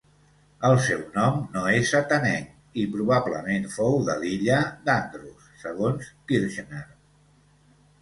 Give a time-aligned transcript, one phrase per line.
[0.69, 2.49] El seu nom no és atenenc,
[2.85, 4.59] i probablement fou de l'illa
[4.91, 6.87] d'Andros, segons Kirchner.